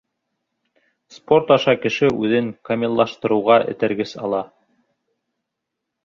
Спорт 1.17 1.51
аша 1.55 1.73
кеше 1.83 2.07
үҙен 2.23 2.47
камиллаштырыуға 2.69 3.57
этәргес 3.73 4.15
ала. 4.29 4.39